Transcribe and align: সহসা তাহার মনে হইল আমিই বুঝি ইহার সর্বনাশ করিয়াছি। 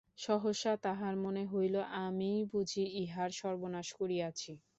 সহসা 0.19 0.73
তাহার 0.85 1.13
মনে 1.23 1.43
হইল 1.51 1.75
আমিই 2.01 2.41
বুঝি 2.51 2.83
ইহার 3.01 3.29
সর্বনাশ 3.39 3.87
করিয়াছি। 3.99 4.51